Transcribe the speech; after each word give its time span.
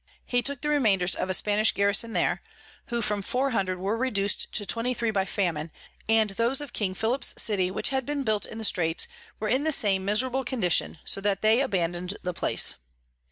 He 0.25 0.41
took 0.41 0.61
the 0.61 0.69
Remainders 0.69 1.13
of 1.13 1.29
a 1.29 1.33
Spanish 1.35 1.73
Garison 1.73 2.13
there, 2.13 2.41
who 2.87 3.03
from 3.03 3.21
400 3.21 3.77
were 3.77 3.95
reduc'd 3.99 4.51
to 4.51 4.65
23 4.65 5.11
by 5.11 5.25
Famine; 5.25 5.71
and 6.09 6.31
those 6.31 6.59
of 6.59 6.73
King 6.73 6.95
Philip's 6.95 7.35
City, 7.39 7.69
which 7.69 7.89
had 7.89 8.03
been 8.03 8.23
built 8.23 8.47
in 8.47 8.57
the 8.57 8.65
Straits, 8.65 9.07
were 9.39 9.47
in 9.47 9.63
the 9.63 9.71
same 9.71 10.03
miserable 10.03 10.43
Condition, 10.43 10.97
so 11.05 11.21
that 11.21 11.43
they 11.43 11.61
abandon'd 11.61 12.17
the 12.23 12.33
Place. 12.33 12.73